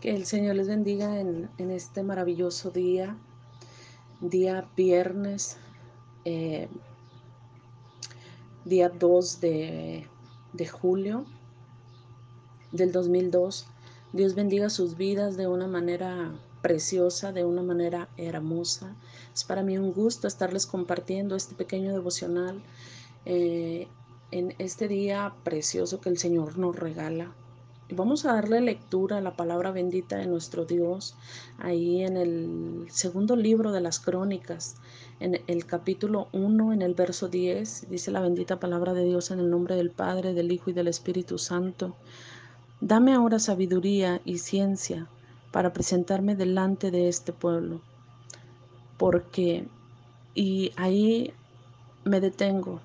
[0.00, 3.16] Que el Señor les bendiga en, este maravilloso día,
[4.20, 5.56] día viernes,
[6.24, 6.68] eh,
[8.64, 10.06] día 2 de,
[10.52, 11.24] de julio
[12.72, 13.68] del 2002.
[14.12, 18.96] Dios bendiga sus vidas de una manera preciosa, de una manera hermosa.
[19.34, 22.62] Es para mí un gusto estarles compartiendo este pequeño devocional
[23.24, 23.88] eh,
[24.30, 27.34] en este día precioso que el Señor nos regala.
[27.88, 31.14] Vamos a darle lectura a la palabra bendita de nuestro Dios
[31.58, 34.74] ahí en el segundo libro de las crónicas,
[35.20, 39.38] en el capítulo 1, en el verso 10, dice la bendita palabra de Dios en
[39.38, 41.94] el nombre del Padre, del Hijo y del Espíritu Santo.
[42.80, 45.06] Dame ahora sabiduría y ciencia
[45.52, 47.82] para presentarme delante de este pueblo,
[48.96, 49.68] porque,
[50.34, 51.32] y ahí
[52.02, 52.80] me detengo,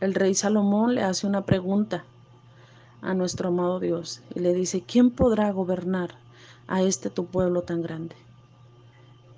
[0.00, 2.06] el rey Salomón le hace una pregunta
[3.06, 6.16] a nuestro amado Dios y le dice, ¿quién podrá gobernar
[6.66, 8.16] a este tu pueblo tan grande?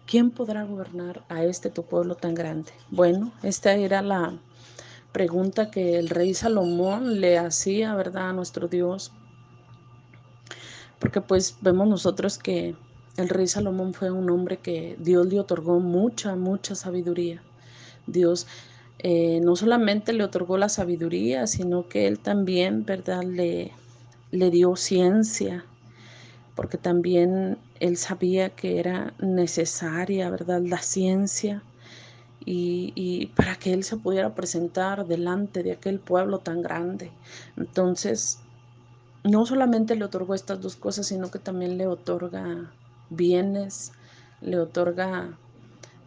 [0.06, 2.72] ¿Quién podrá gobernar a este tu pueblo tan grande?
[2.91, 4.39] Bueno, esta era la
[5.12, 9.12] pregunta que el rey Salomón le hacía, ¿verdad?, a nuestro Dios.
[10.98, 12.74] Porque pues vemos nosotros que
[13.19, 17.42] el rey Salomón fue un hombre que Dios le otorgó mucha, mucha sabiduría.
[18.06, 18.46] Dios
[19.00, 23.72] eh, no solamente le otorgó la sabiduría, sino que él también, ¿verdad?, le,
[24.30, 25.64] le dio ciencia,
[26.55, 31.62] porque también él sabía que era necesaria, ¿verdad?, la ciencia.
[32.44, 37.12] Y, y, para que él se pudiera presentar delante de aquel pueblo tan grande.
[37.56, 38.40] Entonces,
[39.24, 42.72] no solamente le otorgó estas dos cosas, sino que también le otorga
[43.10, 43.92] bienes,
[44.40, 45.38] le otorga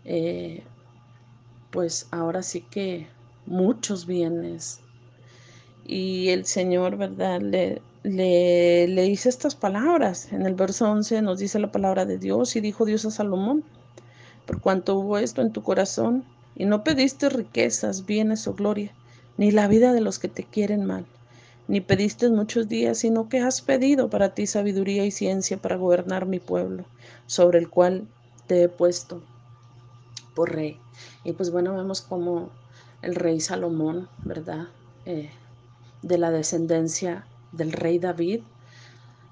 [0.06, 0.64] eh,
[1.72, 3.08] pues ahora sí que
[3.46, 4.82] muchos bienes.
[5.86, 7.42] Y el Señor, ¿verdad?
[7.42, 10.32] Le, le, le dice estas palabras.
[10.32, 13.64] En el verso 11 nos dice la palabra de Dios y dijo Dios a Salomón,
[14.46, 18.94] por cuanto hubo esto en tu corazón y no pediste riquezas, bienes o gloria,
[19.38, 21.06] ni la vida de los que te quieren mal,
[21.68, 26.26] ni pediste muchos días, sino que has pedido para ti sabiduría y ciencia para gobernar
[26.26, 26.84] mi pueblo,
[27.28, 28.08] sobre el cual
[28.48, 29.24] te he puesto
[30.36, 30.80] por rey.
[31.24, 32.50] Y pues bueno, vemos como
[33.02, 34.68] el rey Salomón, ¿verdad?
[35.06, 35.30] Eh,
[36.02, 38.42] de la descendencia del rey David,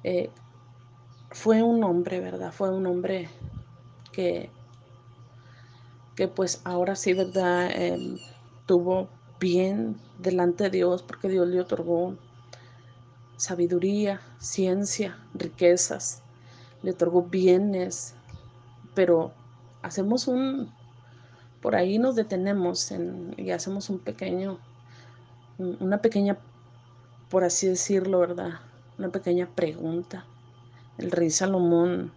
[0.03, 0.29] eh,
[1.31, 2.51] fue un hombre, ¿verdad?
[2.51, 3.29] Fue un hombre
[4.11, 4.49] que,
[6.15, 7.69] que pues ahora sí, ¿verdad?
[7.71, 8.17] Em,
[8.65, 12.15] tuvo bien delante de Dios porque Dios le otorgó
[13.37, 16.23] sabiduría, ciencia, riquezas,
[16.81, 18.15] le otorgó bienes,
[18.93, 19.31] pero
[19.81, 20.73] hacemos un,
[21.61, 22.93] por ahí nos detenemos
[23.37, 24.59] y hacemos un pequeño,
[25.57, 26.37] una pequeña,
[27.29, 28.59] por así decirlo, ¿verdad?
[28.97, 30.25] Una pequeña pregunta.
[30.97, 32.11] El rey Salomón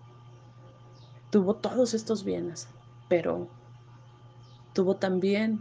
[1.30, 2.68] tuvo todos estos bienes,
[3.08, 3.48] pero
[4.74, 5.60] tuvo también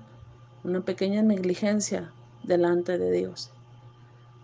[0.63, 2.12] una pequeña negligencia
[2.44, 3.52] delante de Dios.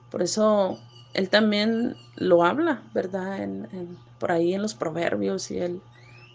[0.09, 0.80] Por eso
[1.14, 3.48] él también lo habla, ¿verdad?
[4.19, 5.81] por ahí en los proverbios y él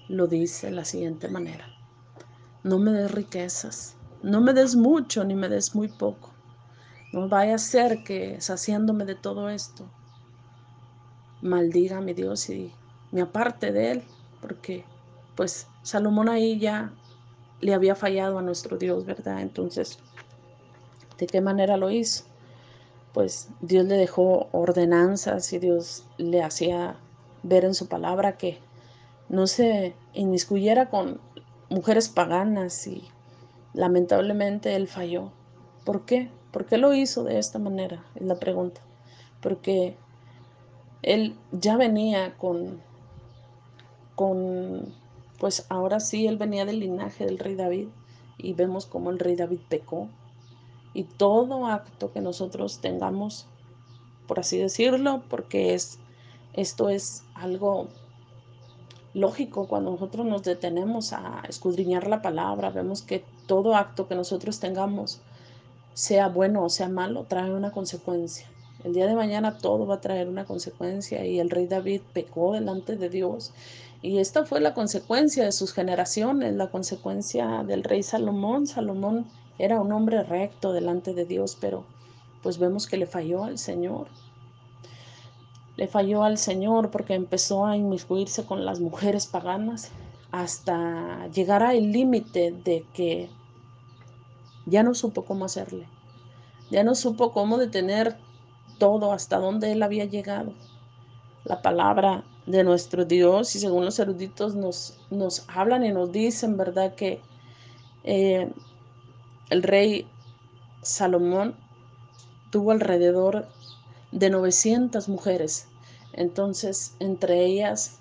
[0.09, 1.72] lo dice de la siguiente manera
[2.65, 6.31] no me des riquezas, no me des mucho ni me des muy poco.
[7.12, 9.84] No vaya a ser que saciándome de todo esto,
[11.43, 12.72] maldiga a mi Dios y
[13.11, 14.05] me aparte de él,
[14.41, 14.84] porque
[15.34, 16.93] pues Salomón ahí ya
[17.61, 19.41] le había fallado a nuestro Dios, ¿verdad?
[19.41, 19.99] Entonces,
[21.19, 22.25] ¿de qué manera lo hizo?
[23.12, 26.97] Pues Dios le dejó ordenanzas y Dios le hacía
[27.43, 28.59] ver en su palabra que
[29.28, 31.21] no se inmiscuyera con
[31.72, 33.09] mujeres paganas y
[33.72, 35.33] lamentablemente él falló.
[35.84, 36.31] ¿Por qué?
[36.53, 38.05] ¿Por qué lo hizo de esta manera?
[38.15, 38.81] Es la pregunta.
[39.41, 39.97] Porque
[41.03, 42.81] él ya venía con,
[44.15, 44.94] con,
[45.38, 47.89] pues ahora sí, él venía del linaje del rey David
[48.39, 50.09] y vemos cómo el rey David pecó.
[50.94, 53.47] Y todo acto que nosotros tengamos,
[54.27, 55.99] por así decirlo, porque es,
[56.53, 57.89] esto es algo
[59.14, 64.60] lógico, cuando nosotros nos detenemos a escudriñar la palabra, vemos que todo acto que nosotros
[64.60, 65.20] tengamos,
[65.94, 68.47] sea bueno o sea malo, trae una consecuencia.
[68.84, 72.53] El día de mañana todo va a traer una consecuencia y el rey David pecó
[72.53, 73.53] delante de Dios
[74.03, 78.66] y esta fue la consecuencia de sus generaciones, la consecuencia del rey Salomón.
[78.66, 79.26] Salomón
[79.59, 81.84] era un hombre recto delante de Dios, pero
[82.42, 84.09] pues vemos que le falló al Señor
[85.83, 89.91] le falló al Señor porque empezó a inmiscuirse con las mujeres paganas
[90.31, 93.29] hasta llegar al límite de que
[94.65, 95.89] ya no supo cómo hacerle,
[96.71, 98.17] ya no supo cómo detener
[98.79, 100.53] todo hasta donde él había llegado.
[101.43, 106.57] La palabra de nuestro Dios y según los eruditos nos, nos hablan y nos dicen,
[106.57, 106.95] ¿verdad?
[106.95, 107.21] Que
[108.05, 108.53] eh,
[109.51, 110.07] el rey
[110.81, 111.57] Salomón
[112.53, 113.49] tuvo alrededor
[114.13, 115.67] de 900 mujeres.
[116.12, 117.98] Entonces, entre ellas,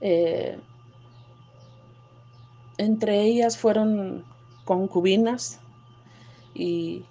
[0.00, 0.58] eh,
[2.78, 4.24] entre ellas fueron
[4.64, 5.60] concubinas
[6.54, 7.04] y,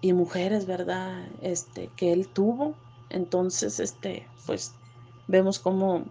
[0.00, 1.26] y, mujeres, ¿verdad?
[1.42, 2.74] Este, que él tuvo.
[3.10, 4.74] Entonces, este, pues
[5.28, 6.04] vemos como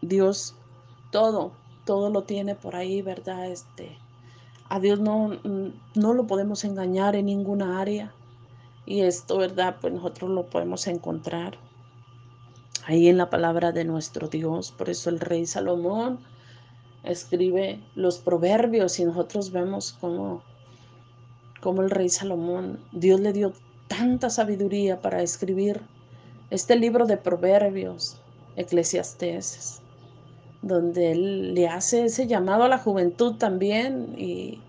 [0.00, 0.54] Dios
[1.10, 1.52] todo,
[1.84, 3.50] todo lo tiene por ahí, ¿verdad?
[3.50, 3.98] Este,
[4.68, 5.38] a Dios no,
[5.94, 8.12] no lo podemos engañar en ninguna área.
[8.86, 9.76] Y esto, ¿verdad?
[9.80, 11.58] Pues nosotros lo podemos encontrar
[12.86, 14.72] ahí en la palabra de nuestro Dios.
[14.72, 16.18] Por eso el rey Salomón
[17.02, 20.42] escribe los proverbios y nosotros vemos cómo,
[21.60, 23.52] cómo el rey Salomón, Dios le dio
[23.88, 25.80] tanta sabiduría para escribir
[26.50, 28.16] este libro de proverbios,
[28.56, 29.80] eclesiastes,
[30.62, 34.60] donde él le hace ese llamado a la juventud también y,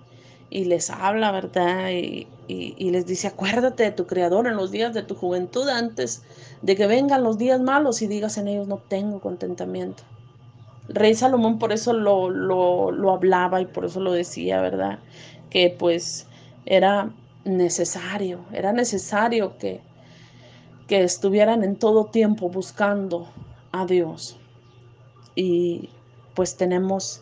[0.50, 1.90] y les habla, ¿verdad?
[1.92, 6.24] Y, y, les dice, acuérdate de tu Creador en los días de tu juventud antes
[6.62, 10.04] de que vengan los días malos y digas en ellos, no tengo contentamiento.
[10.88, 15.00] Rey Salomón por eso lo, lo, lo hablaba y por eso lo decía, ¿verdad?
[15.50, 16.28] Que pues
[16.66, 17.12] era
[17.44, 19.82] necesario, era necesario que,
[20.88, 23.28] que estuvieran en todo tiempo buscando
[23.72, 24.38] a Dios.
[25.36, 25.90] Y
[26.34, 27.22] pues tenemos,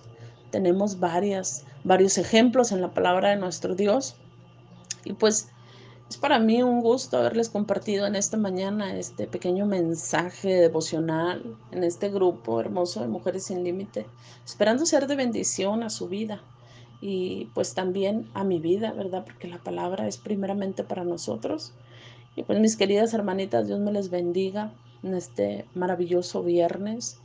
[0.52, 4.16] tenemos varias, varios ejemplos en la palabra de nuestro Dios.
[5.06, 5.50] Y pues
[6.10, 11.84] es para mí un gusto haberles compartido en esta mañana este pequeño mensaje devocional en
[11.84, 14.06] este grupo hermoso de Mujeres sin Límite,
[14.46, 16.42] esperando ser de bendición a su vida
[17.02, 19.26] y pues también a mi vida, ¿verdad?
[19.26, 21.74] Porque la palabra es primeramente para nosotros.
[22.36, 24.72] Y pues mis queridas hermanitas, Dios me les bendiga
[25.04, 27.20] en este maravilloso viernes.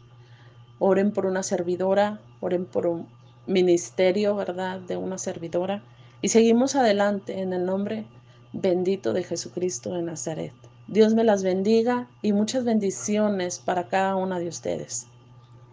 [0.80, 3.06] Oren por una servidora, oren por un
[3.48, 4.78] ministerio, ¿verdad?
[4.78, 5.82] De una servidora.
[6.22, 8.04] Y seguimos adelante en el nombre
[8.52, 10.52] bendito de Jesucristo de Nazaret.
[10.86, 15.06] Dios me las bendiga y muchas bendiciones para cada una de ustedes.